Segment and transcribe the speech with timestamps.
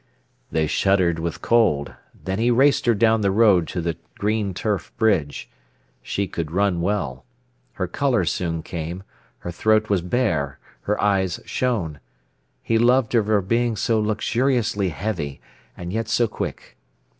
[0.51, 1.93] They shuddered with cold;
[2.23, 5.47] then he raced her down the road to the green turf bridge.
[6.01, 7.23] She could run well.
[7.73, 9.03] Her colour soon came,
[9.41, 10.57] her throat was bare,
[10.89, 11.99] her eyes shone.
[12.63, 15.39] He loved her for being so luxuriously heavy,
[15.77, 16.77] and yet so quick.